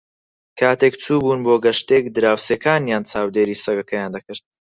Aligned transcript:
کاتێک 0.59 0.93
چوو 1.03 1.19
بوون 1.23 1.39
بۆ 1.45 1.55
گەشتێک، 1.65 2.03
دراوسێکانیان 2.15 3.03
چاودێریی 3.11 3.61
سەگەکەیان 3.65 4.11
دەکرد. 4.15 4.43